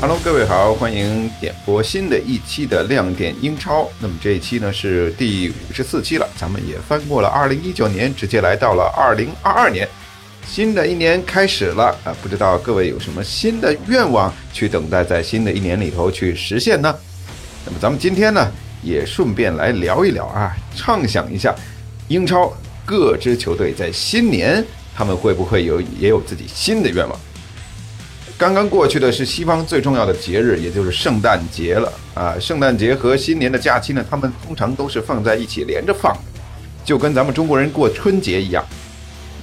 [0.00, 3.90] Hello，各位好，欢迎点播新的一期的亮点英超。
[3.98, 9.88] 那么这一期呢是第五十四期了，咱们也翻过了二零一九年，直接来到了二零二二年，
[10.46, 12.14] 新的一年开始了啊！
[12.22, 16.94] 不知道各位有什么新的愿望去等待在新的一年里头去实现呢？
[17.66, 18.52] 那么咱们今天呢
[18.84, 21.52] 也顺便来聊一聊啊，畅想一下
[22.06, 22.56] 英超
[22.86, 27.18] 各支球队在新年他们会不会有也有自己新的愿望。
[28.38, 32.38] 刚刚过去的是西方最重要的节日，也就是圣诞节了啊！
[32.38, 36.16] 圣诞节和新年的假期呢，他们通常都是放在一起连着放，
[36.84, 38.64] 就跟咱们中国人过春节一样。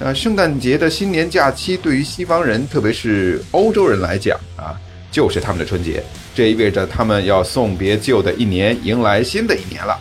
[0.00, 4.72] 那圣诞节的新年假期对于西方人，特别是欧洲人来讲啊，
[5.12, 6.02] 就是他们的春节。
[6.34, 9.94] 这意味着他们要送别旧的一年，迎来新的一年了。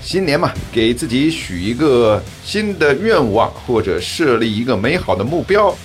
[0.00, 5.76] 新年嘛，给自己许一个新的愿望，或者设立一个美好的目标，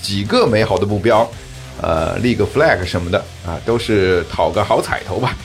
[0.00, 1.30] 几个美好的目标。
[1.80, 5.36] 呃，立个 flag 什么的啊，都是讨个好彩头吧，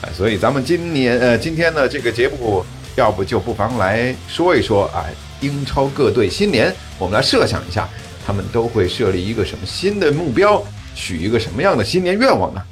[0.00, 2.64] 啊，所以咱们今年呃，今天呢这个节目，
[2.96, 5.04] 要不就不妨来说一说啊，
[5.40, 7.88] 英超各队新年，我们来设想一下，
[8.24, 10.62] 他们都会设立一个什么新的目标，
[10.94, 12.62] 许一个什么样的新年愿望呢？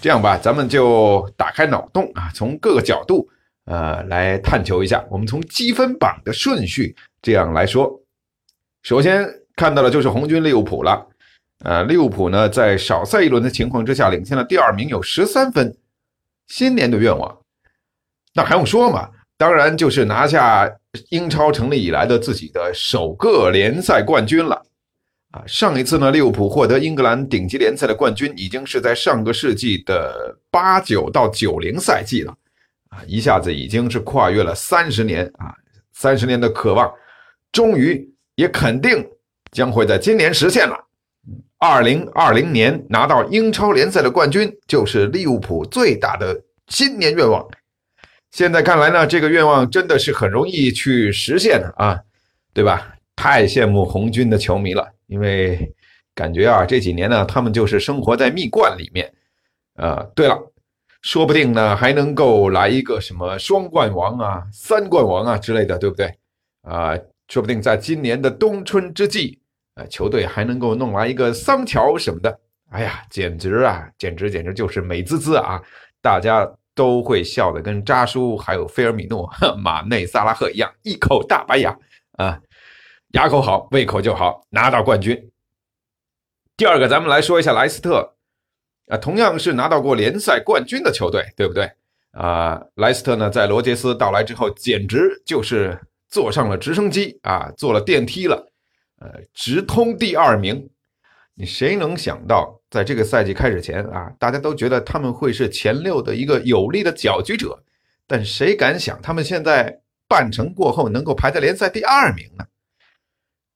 [0.00, 3.28] 这样吧，咱们就打开脑洞啊，从各个角度
[3.66, 8.00] 呃来探求一下，我们从积分榜的顺序这样来说，
[8.82, 9.24] 首先
[9.54, 11.06] 看到的就是红军利物浦了。
[11.64, 15.76] 呃，利物浦呢，在少赛一轮的情况之下，领先了第二名，有十三分。
[16.48, 17.38] 新年的愿望，
[18.34, 19.08] 那还用说吗？
[19.38, 20.70] 当然就是拿下
[21.08, 24.60] 英超成立以来的自己的首个联赛冠军了。
[25.30, 32.36] 啊，上一次呢，利物浦获得英格兰顶级联赛的冠军，已经是在上个世纪的八九到九零赛季了。
[32.90, 35.54] 啊，一下子已经是跨越了三十年啊，
[35.92, 36.92] 三十年的渴望，
[37.50, 39.08] 终于也肯定
[39.52, 40.76] 将会在今年实现了。
[41.62, 47.46] 二零二零年拿到英超联赛的冠军，就是利物浦最大的新年愿望。
[48.32, 52.00] 现在看来呢，这个愿望真的是很容易去实现的啊，
[52.52, 52.94] 对吧？
[53.14, 55.72] 太羡慕红军的球迷了，因为
[56.16, 59.12] 感觉啊，这几年呢，他们就是生活在蜜罐里面。
[59.76, 60.36] 呃，对了，
[61.00, 66.12] 说不定呢，还能够来一个什么双冠王啊、三冠王啊之类的，对不对？
[66.62, 69.38] 啊，说不定在今年的冬春之际。
[69.74, 72.38] 呃，球队还能够弄来一个桑乔什么的，
[72.70, 75.60] 哎呀，简直啊，简直简直就是美滋滋啊！
[76.02, 79.30] 大家都会笑得跟扎叔还有菲尔米诺、
[79.62, 81.74] 马内、萨拉赫一样，一口大白牙
[82.18, 82.38] 啊，
[83.12, 85.30] 牙口好，胃口就好，拿到冠军。
[86.56, 88.14] 第二个，咱们来说一下莱斯特，
[88.88, 91.70] 啊，同样是拿到过联赛冠军的球队，对不对？
[92.12, 98.51] 啊，莱斯特呢，在罗杰斯到来之后，简直就是坐上了直升机啊，坐了电梯了。
[99.02, 100.70] 呃，直通第二名，
[101.34, 107.60] 你谁能想到，在这个赛季开始前啊，大家都觉得他们会是前六的一个有力的搅局者，
[108.06, 112.44] 但谁敢想他们现在半程过后能够排在联赛第二名呢？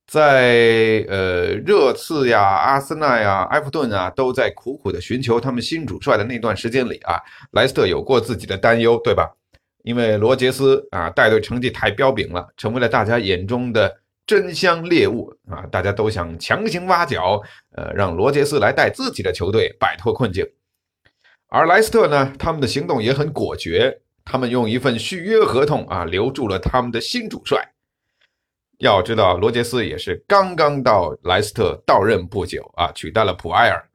[0.08, 9.30] 在呃热刺呀、阿森纳呀、埃弗顿啊都在苦苦的寻求他们新主帅的那段时间里啊，莱斯特有过自己的担忧，对吧？
[9.84, 13.98] 因为罗杰斯啊带队成绩太彪炳了，成为了大家眼中的。
[14.26, 15.64] 争相猎物啊！
[15.70, 17.40] 大家都想强行挖角，
[17.76, 20.44] 呃，让罗杰斯来带自己的球队摆脱困境。
[21.46, 27.72] 而莱斯特呢，他们的行动也很果决，他们用一份续约合同啊，留住了他们的新主帅。
[28.78, 33.88] 要知道，罗杰斯也是刚刚到莱斯特到任不久啊，取代了普埃尔。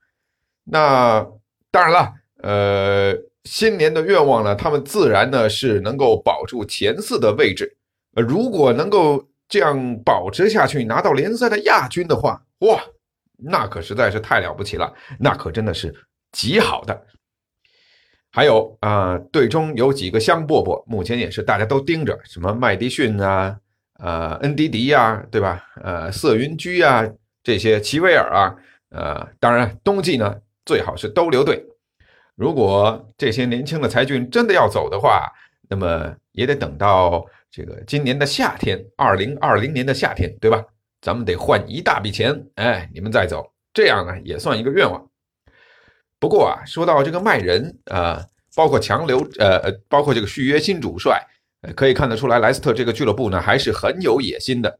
[0.63, 1.27] 那
[1.69, 3.13] 当然了，呃，
[3.43, 7.75] 新年的愿望呢，他们自然呢是能够保住前四的位置。
[8.15, 9.27] 呃，如果能够。
[9.51, 12.81] 这样保持下去，拿到联赛的亚军的话，哇，
[13.35, 15.93] 那可实在是太了不起了，那可真的是
[16.31, 17.05] 极好的。
[18.31, 23.59] 还有啊，队中有几个香饽饽，目前也是大家都盯着，什么麦迪逊啊，
[23.99, 25.61] 呃，恩迪迪呀，对吧？
[25.83, 27.05] 呃，瑟云居啊，
[27.43, 28.55] 这些齐威尔啊，
[28.91, 30.33] 呃，当然冬季呢，
[30.63, 31.61] 最好是都留队。
[32.35, 35.29] 如果这些年轻的才俊真的要走的话，
[35.67, 37.25] 那么也得等到。
[37.51, 40.63] 这个今年的夏天，二零二零年的夏天，对吧？
[41.01, 45.05] 咱们得换一大笔钱，哎，你们再走，这样呢也算一个愿望。
[46.17, 48.23] 不过啊，说到这个卖人啊，
[48.55, 51.21] 包括强留，呃，包括这个续约新主帅，
[51.75, 54.79] 可以看得出来，莱斯特这个俱乐部呢还是很有野心的。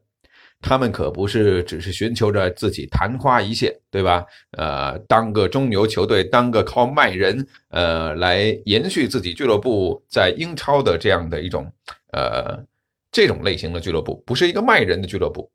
[0.60, 4.24] 他们可不是只是寻求着自己昙花一现，对吧？
[4.52, 11.68] 呃，当个中游球队，当个靠卖人，呃，来延续自己俱乐部在英超的这样的一种，
[12.12, 12.64] 呃，
[13.10, 15.50] 这种类型的俱乐部，不是一个卖人的俱乐部。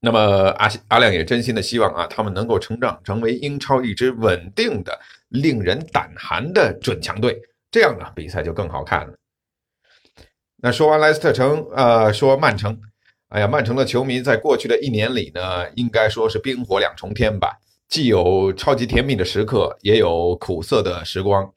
[0.00, 0.20] 那么
[0.58, 4.96] 阿阿亮也真心的希望啊，他们能够成长成为英超一支稳定的、
[5.28, 7.40] 令人胆寒的准强队，
[7.70, 9.14] 这样呢比赛就更好看了。
[10.60, 12.80] 那说完莱斯特城，呃，说曼城，
[13.28, 17.58] 哎呀，曼城的球迷在过去的一年里呢，应该说是冰火两重天吧，
[17.88, 21.52] 既有超级甜蜜的时刻，也有苦涩的时光。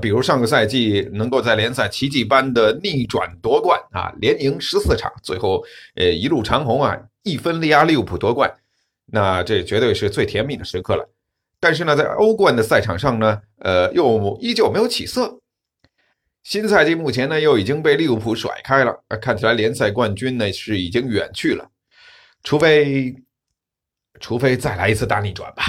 [0.00, 5.64] 比如上个赛季能够在联赛奇迹般的逆转夺冠啊，连赢十四场，最后
[5.94, 8.52] 呃一路长虹啊，一分力压利物浦夺冠，
[9.06, 11.08] 那这绝对是最甜蜜的时刻了。
[11.60, 15.40] 但是呢，在欧冠的赛场上呢，呃，又依旧没有起色。
[16.42, 21.70] 新赛季目前呢，又已经被利物浦甩开了，看起来联赛冠军呢是已经远去了，
[22.42, 23.14] 除非，
[24.20, 25.64] 除非再来一次大逆转吧。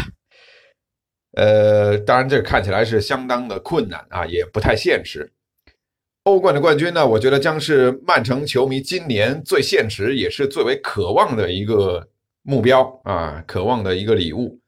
[1.35, 5.31] 呃，当然，这看起来是相当的困难啊，也不太现实。
[6.23, 12.07] 欧冠的冠军呢，我觉得将是曼城球迷今年最现实也是最为渴望的一个
[12.41, 14.59] 目标啊，渴望的一个礼物。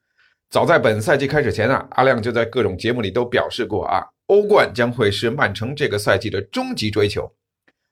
[0.49, 7.27] 早在本赛季开始前啊，阿亮就在各种节目里都表示过啊，欧冠将会是曼城这个赛季的终极追求。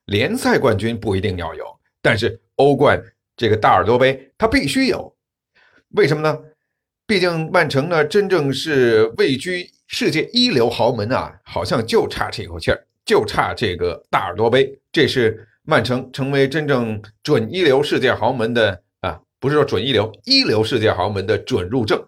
[0.06, 1.66] 联赛冠军不一定要有，
[2.02, 3.02] 但是欧冠
[3.36, 5.16] 这个大耳朵杯它必须有。
[5.96, 6.40] 为什么呢？
[7.08, 14.76] 毕竟曼城呢，真正是位居世界一流豪门啊，好像就差这口气儿，就差这个大耳朵杯。
[14.92, 22.04] 这是曼城成为真正准一流世界豪门的啊，不是说准一流，一流世界豪门的准入证。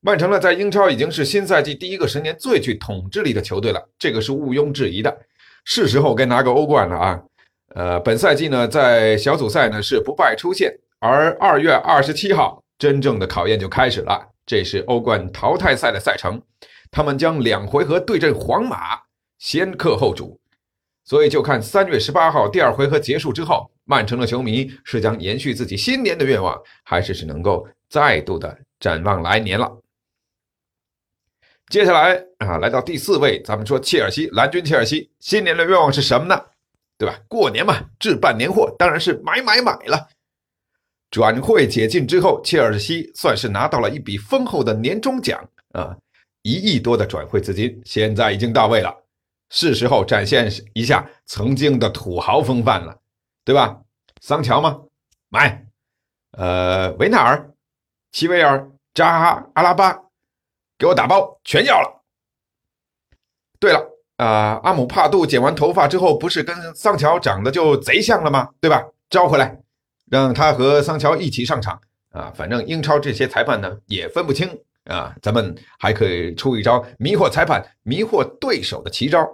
[0.00, 5.14] 曼城呢，在英超已经是新赛季第一个十年最具统治力的球队了，这个是毋庸置疑的。
[5.66, 7.22] 是时候该拿个欧冠了啊！
[7.74, 12.61] 呃，本赛季呢，在小组赛呢是不败出线，而二月二十七号。
[12.82, 16.42] 真正的考验就开始了，这是欧冠淘汰赛的赛程，
[16.90, 18.98] 他们将两回合对阵皇马，
[19.38, 20.40] 先客后主，
[21.04, 29.78] 所以就看三月十八号第二回合结束之后，曼城的球迷是将延续自己新年的愿望，还是只能够再度的展望来年了。
[31.68, 36.36] 接下来啊，来到第四位，咱们说切尔西蓝军，切尔西新年的愿望是什么呢？
[36.98, 37.16] 对吧？
[37.28, 40.08] 过年嘛，置办年货，当然是买买买了。
[41.12, 45.38] 转会解禁之后，切尔西算是拿到了一笔丰厚的年终奖
[45.72, 45.94] 啊，
[46.40, 48.90] 一亿多的转会资金现在已经到位了，
[49.50, 52.98] 是时候展现一下曾经的土豪风范了，
[53.44, 53.78] 对吧？
[54.22, 54.80] 桑乔吗？
[55.28, 55.66] 买，
[56.30, 57.50] 呃，维纳尔、
[58.10, 59.94] 齐维尔、扎哈、阿拉巴，
[60.78, 62.02] 给我打包，全要了。
[63.60, 63.86] 对了，
[64.16, 68.48] 啊，阿姆帕杜剪完头发之后，不是跟桑乔长得就贼像了吗？
[68.62, 68.82] 对吧？
[69.10, 69.58] 招回来。
[70.12, 71.80] 让他和桑乔一起上场
[72.10, 72.30] 啊！
[72.36, 74.46] 反正英超这些裁判呢也分不清
[74.84, 79.26] 啊，咱们还可以出一招迷惑裁判、迷惑对手的奇招。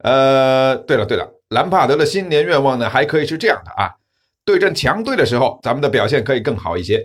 [0.00, 3.88] 呃，对了对了，兰帕德的新年愿望呢还可以是这样的啊：
[4.44, 7.02] 对阵强队的时候，咱们的表现可以更好一些。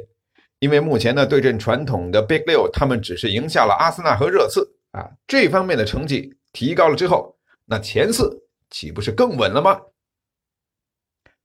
[0.60, 9.80] 因为目前呢，对阵传统的 Big 六，他们只是赢下了阿森纳和热刺啊，这方面的成绩提高了之后，那前四岂不是更稳了吗？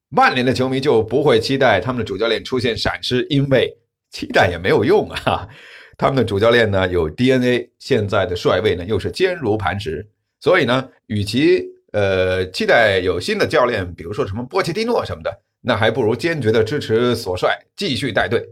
[0.09, 3.77] 曼联的球迷就不会期待他们的主教练出现闪失，因为
[4.11, 5.49] 期待也没有用啊。
[5.99, 10.07] 他们的主教练呢有 DNA，现在的帅位呢又是坚如磐石，
[10.41, 18.47] 所以呢，与其呃期待有新的教练，比如说什么波切蒂诺什么的，那还不如坚决的支持索帅继续带队。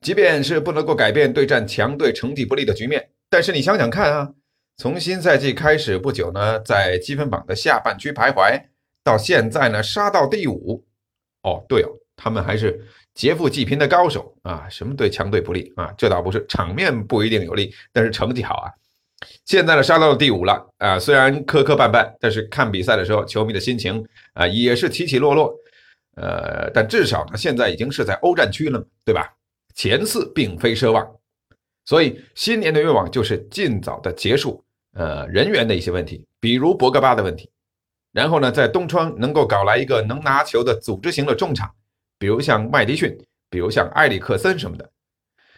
[0.00, 4.30] 即便是不能够改变对战强队成绩不利的局面，但是你想想看啊，
[4.78, 8.58] 从新赛季开始不久呢，在积分榜的下半区徘徊。
[9.04, 10.84] 到现在呢，杀到第五。
[11.42, 12.82] 哦，对哦，他们还是
[13.12, 14.66] 劫富济贫的高手啊！
[14.70, 15.92] 什么对强队不利啊？
[15.98, 18.72] 这倒不是，场面不一定有利，但是成绩好啊。
[19.44, 20.98] 现在呢，杀到了第五了啊！
[20.98, 25.54] 虽然磕磕绊绊，但是看比赛的时候，球迷的心情啊也是起起落落。
[26.16, 29.30] 呃，但至少呢，现在已经是在欧战区了，对吧？
[29.74, 31.06] 前四并非奢望，
[31.84, 37.50] 所以新年的愿望就是尽早的结束呃人员的一些问题，比如博格巴的问题。
[38.14, 41.68] 然后呢，在东窗能够搞来一个能拿球的组织型的中场，
[42.16, 43.12] 比如像麦迪逊，
[43.50, 44.88] 比如像埃里克森什么的。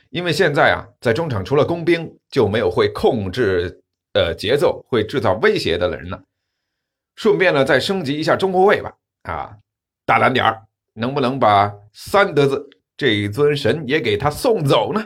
[0.08, 3.82] 因为现在啊，在中场除了工兵，就没有会控制
[4.14, 6.22] 呃节奏、会制造威胁的人了。
[7.14, 8.94] 顺便呢再升级一下中后卫吧。
[9.24, 9.54] 啊，
[10.06, 10.62] 大胆点儿，
[10.94, 15.04] 能不能把三德子这一尊神也给他送走呢？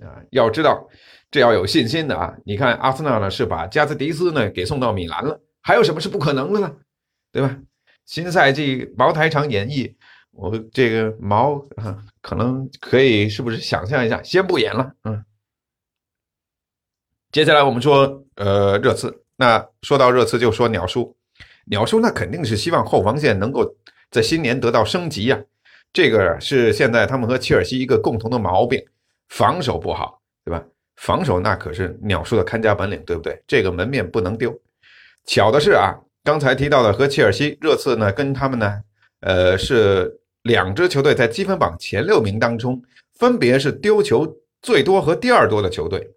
[0.00, 0.86] 啊，要知道
[1.30, 2.36] 这要有信心的啊！
[2.44, 6.76] 你看阿森纳呢是把加兹迪斯呢给送到米兰了，还有什么是不可能的呢？
[7.32, 7.58] 对吧？
[8.04, 9.92] 新赛季茅台场演绎，
[10.30, 15.24] 我这个毛啊，可能可以是不是想象一下，先不演了，嗯。
[17.32, 19.24] 接下来我们说，呃，热刺。
[19.34, 21.16] 那说到热刺，就说鸟叔。
[21.64, 23.68] 鸟叔那肯定是希望后防线能够
[24.12, 25.42] 在新年得到升级呀。
[25.92, 28.80] 这个是现在他们和切尔西一个共同的毛病，
[29.30, 30.64] 防守不好，对吧？
[30.94, 33.42] 防守那可是鸟叔的看家本领，对不对？
[33.48, 34.56] 这个门面不能丢。
[35.26, 38.80] 巧的是啊，刚才提到的和切尔西、热刺呢，跟他们呢，
[39.20, 42.80] 呃，是两支球队在积分榜前六名当中，
[43.14, 44.26] 分别是丢球
[44.62, 46.08] 最多和第二多的球队。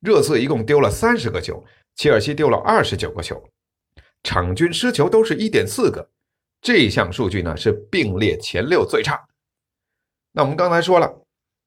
[0.00, 1.64] 热刺一共丢了三十个球，
[1.96, 3.42] 切尔西丢了二十九个球，
[4.22, 6.08] 场均失球都是一点四个，
[6.60, 9.20] 这项数据呢是并列前六最差。
[10.32, 11.12] 那我们刚才说了，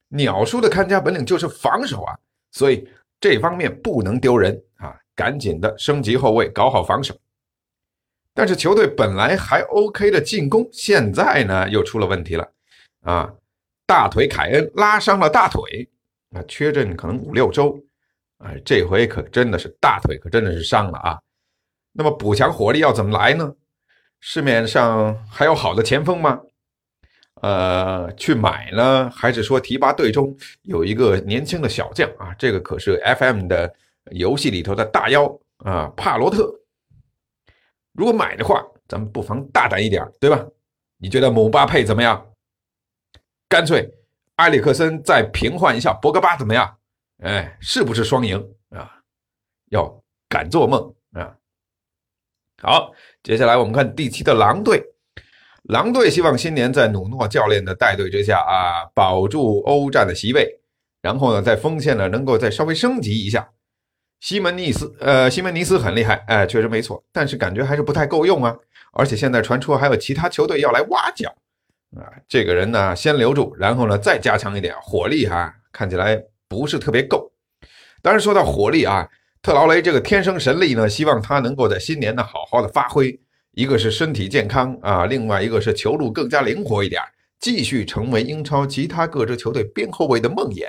[0.10, 2.18] 鸟叔的看家本领就是防守啊，
[2.52, 2.88] 所以
[3.20, 7.14] 这方面不能丢人啊，赶紧的升级后卫，搞好防守。
[8.34, 12.50] 但是球队本来还 OK 的进攻，现在呢又出了问题了
[13.02, 13.30] 啊！
[13.86, 15.90] 大腿凯恩拉伤了大腿，
[16.32, 17.78] 啊，缺阵可能五六周。
[18.38, 21.20] 哎，这回可真的是大腿可真的是伤了啊！
[21.92, 23.54] 那么补强火力要怎么来呢？
[24.22, 26.40] 市面上还有好的前锋吗？
[27.42, 32.34] 呃，去买呢，还是说提拔队中有一个年轻的小将啊？
[32.40, 33.74] 这个可是 FM 的
[34.12, 35.26] 游戏里头的大妖
[35.60, 36.54] 啊，帕罗特。
[37.94, 40.46] 如果买的话，咱们不妨大胆一点，对吧？
[40.98, 42.26] 你觉得姆巴佩怎么样？
[43.48, 43.90] 干脆
[44.36, 46.78] 埃里克森再平换一下博格巴怎么样？
[47.24, 48.38] 哎，是不是双赢
[48.70, 49.02] 啊？
[49.72, 51.36] 要敢做梦啊！
[52.62, 52.92] 好，
[53.24, 54.84] 接下来我们看第七的狼队。
[55.64, 60.60] 狼队希望新年在努诺教练的带队之下啊，保住欧战的席位，
[61.02, 63.50] 然后呢，在锋线呢能够再稍微升级一下。
[64.20, 68.56] 西门尼斯，呃，西门尼斯很厉害，哎，确实没错，但是感觉还是不太够用啊。
[68.92, 71.30] 而且现在传出还有其他球队要来挖角
[71.96, 76.24] 啊，这个人呢先留住，然后呢再加强一点火力哈，看起来。
[76.50, 77.32] 不是特别够，
[78.02, 79.08] 当然说到火力啊，
[79.40, 83.20] 特劳雷这个天生神力呢，希望他能够在新年呢好好的发挥。
[83.52, 87.00] 一个是身体健康啊，另外一个是球路更加灵活一点，
[87.40, 90.66] 继续成为英超其他各支球队边后卫的梦魇。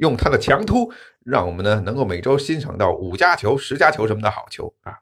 [0.00, 0.92] 用他的强突，
[1.24, 4.98] 让我们呢能够每周欣赏到五加球、十加球什么的好球啊。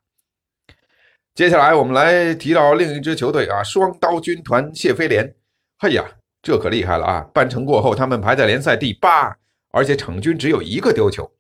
[1.34, 5.34] 接下来我们来提到另一支球队啊，双刀军团谢菲联。
[5.78, 6.04] 哎呀，
[6.42, 7.30] 这可厉害了啊！
[7.32, 9.36] 半程过后，他们排在联赛第八。
[9.70, 11.30] 而且场均只有一个丢球，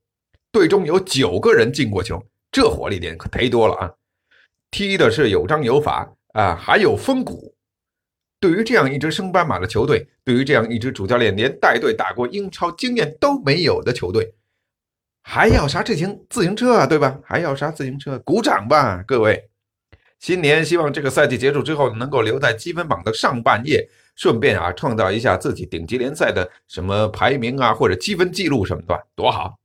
[0.52, 2.22] 队中有九个人进过球，
[2.52, 3.90] 这火力点可忒多了啊！
[4.70, 7.56] 踢的是有章有法啊，还有风骨。
[8.40, 14.34] 对于这样一支升班马的球队，对于这样一支主教练连带队打过英超经验都没有的球队，
[15.22, 16.86] 还要啥自行自行车啊？
[16.86, 17.18] 对吧？
[17.24, 18.18] 还要啥自行车？
[18.20, 19.50] 鼓掌吧，各位！
[20.20, 23.88] 新年希望这个赛季结束之后能够留在积分榜的上半叶。
[24.16, 29.60] 顺便啊，创造一下自己顶级联赛的什么排名啊，或者积分记录什么的，多好！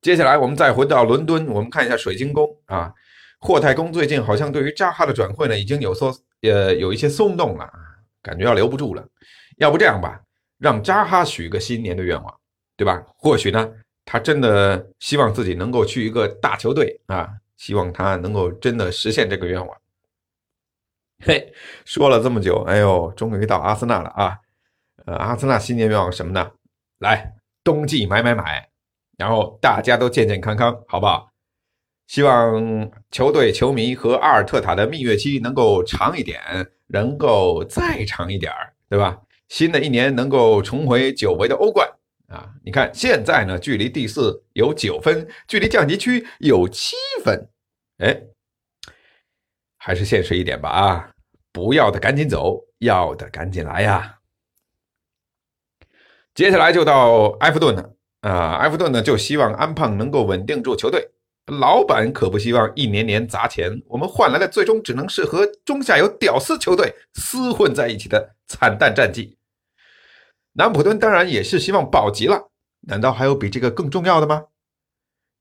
[0.00, 2.92] 接下来我们再回到伦敦，我们看一下水晶宫啊。
[3.40, 6.16] 霍太公最近好像对于扎哈的转会呢，已经有所
[6.50, 7.70] 呃有一些松动了，
[8.22, 9.06] 感觉要留不住了。
[9.58, 10.20] 要不这样吧，
[10.58, 12.40] 让扎哈许个新年的愿望，
[12.76, 13.04] 对吧？
[13.16, 13.72] 或许呢，
[14.04, 19.76] 他真的希望自己能够去一个大球队啊，希望他能够真的实现这个愿望。
[21.24, 21.52] 嘿，
[21.84, 24.36] 说了这么久，哎呦，终于到阿森纳了啊！
[25.06, 26.50] 呃，阿森纳新年愿望什么呢？
[26.98, 28.68] 来，冬季买买买，
[29.16, 31.30] 然后大家都健健康康，好不好？
[32.06, 36.40] 希望球队、球迷和阿尔特塔的蜜月期能够长一点，
[36.88, 39.18] 能够再长一点儿，对吧？
[39.48, 41.88] 新的一年能够重回久违的欧冠
[42.28, 42.50] 啊！
[42.64, 47.48] 你看现在呢，距离第四有九分，距离降级区有七分，
[47.98, 48.22] 哎，
[49.76, 51.10] 还是现实一点吧啊！
[51.52, 54.18] 不要的赶紧走，要的赶紧来呀！
[56.34, 61.10] 接下来就到埃弗顿了啊，埃弗顿呢就希望安胖能够稳定住球队，
[61.46, 69.36] 老板可不希望一年年砸钱，我们换来的最终只能是和中下游屌丝球队厮混在一起的惨淡战绩。
[70.52, 72.50] 南普敦当然也是希望保级了，
[72.82, 74.44] 难道还有比这个更重要的吗？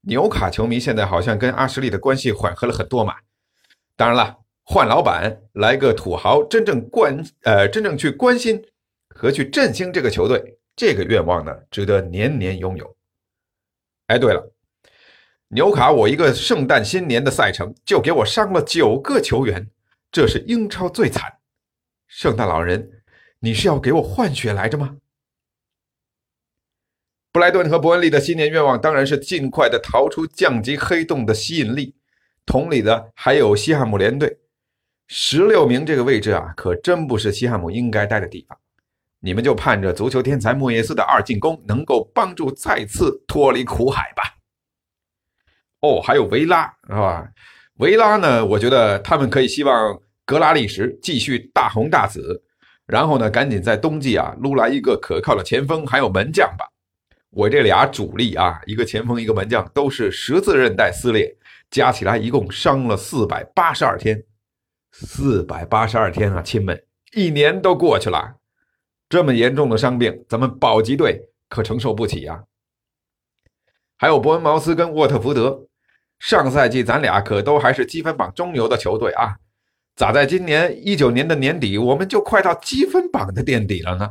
[0.01, 3.15] 纽卡球迷现在好像跟阿什利的关系缓和了很多嘛，
[3.95, 4.39] 当然了。
[4.65, 8.63] 换老板，来个土豪，真正关呃，真正去关心
[9.09, 12.95] 和去振兴这个球队，这个愿望呢，值得年年拥有。
[14.07, 14.52] 哎，对了，
[15.53, 19.69] 纽卡我一个圣诞新年的赛程就给我伤了九个球员，
[20.11, 21.31] 这是英超最惨。
[22.07, 22.89] 圣诞老人，
[23.39, 24.97] 你是要给我换血来着吗？
[27.31, 31.93] 布莱顿和伯恩利的新年愿望当然是尽快的逃出降级黑洞的吸引力。
[32.47, 34.39] 同理的还有西汉姆联队，
[35.07, 38.57] 十六名这个位置啊，可真不是西汉姆应该待的地方。
[39.19, 44.23] 你们就盼着足球天才莫耶斯的二进攻能够帮助再次脱离苦海吧。
[45.83, 47.27] 哦，还有维拉是吧？
[47.75, 48.45] 维拉呢？
[48.45, 52.41] 我觉得他们可以希望格拉利什继续大红大紫，
[52.85, 56.65] 然后呢，赶紧在冬季啊撸来一个可靠的前锋，还有门将吧。
[57.31, 61.35] 我这俩主力啊，一个前锋，一个门将，都是十字韧带撕裂，
[61.69, 64.23] 加起来一共伤了四百八十二天。
[64.91, 66.81] 四百八十二天啊，亲们，
[67.13, 68.35] 一年都过去了，
[69.09, 72.43] 这么严重的伤病，咱们保级队可承受不起呀。
[73.97, 75.65] 还有伯恩茅斯跟沃特福德，
[76.23, 79.35] 上赛季咱俩可都还是积分榜中游的球队啊，
[79.93, 84.09] 咋在今年一九年的年底，我们就快到积分榜的垫底了呢？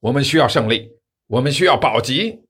[0.00, 0.98] 我们需要胜利。
[1.28, 2.40] 我们需要保级。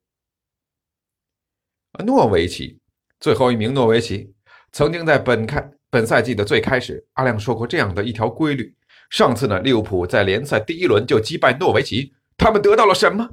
[2.07, 2.79] 诺维奇，
[3.21, 4.33] 最后一名诺维奇，
[4.73, 8.75] 曾经在本开本赛季的最开始，阿亮说过这样的一条规律：
[9.11, 13.29] 上次呢，利物浦在联赛第一轮就击败诺维奇，他们得到了什么？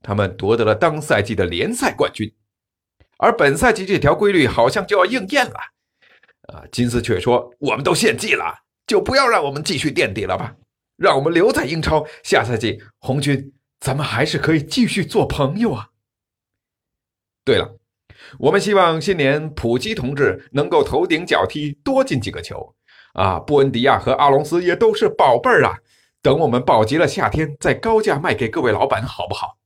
[0.00, 2.32] 他们夺得了当赛季的联赛冠军。
[3.18, 5.58] 而本赛季这条规律好像就要应验了。
[6.52, 10.56] 啊，金丝雀说：“我们都献祭了，就不要让我们继续垫底了吧，
[10.96, 15.90] 让我们留在英超，下赛季红军。”咱们还是可以继续做朋友啊！
[17.44, 17.78] 对了，
[18.40, 22.74] 我们希望新年普基同志能够头顶脚踢多进几个球
[23.12, 23.38] 啊！
[23.38, 25.78] 布恩迪亚和阿隆斯也都是宝贝儿啊！
[26.20, 29.56] 等我们保级了，夏天再高价卖给各位老板，好不好？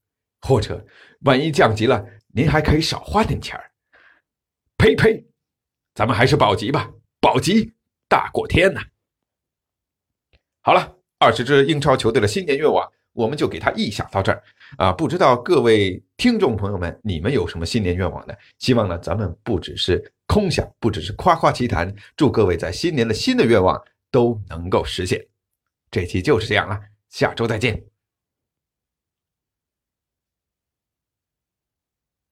[0.42, 0.84] 或者
[1.22, 3.70] 万一降级了，您还可以少花点钱儿。
[4.76, 5.24] 呸呸！
[5.94, 7.72] 咱们还是保级吧，保级
[8.08, 8.82] 大过天呐！
[10.62, 12.90] 好了，二十支英超球队的新年愿望。
[13.14, 14.42] 我们就给他臆想到这儿
[14.78, 14.90] 啊！
[14.90, 18.32] 不知道各位听众朋友们，你们有什么新年愿望呢？
[18.58, 23.78] 希望呢，咱们不只是空想，不只是夸夸其谈，祝各位在新年的新的愿望
[24.10, 25.22] 都能够实现。
[25.90, 26.80] 这期就是这样了，
[27.10, 27.91] 下周再见。